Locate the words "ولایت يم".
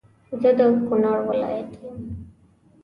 1.29-1.97